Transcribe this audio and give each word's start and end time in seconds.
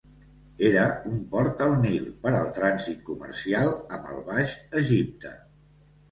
Era 0.67 0.83
un 1.09 1.17
port 1.33 1.59
al 1.65 1.75
Nil 1.83 2.07
per 2.23 2.31
al 2.39 2.49
trànsit 2.59 3.03
comercial 3.09 3.69
amb 3.99 4.09
el 4.15 4.23
Baix 4.31 4.55
Egipte. 4.81 5.35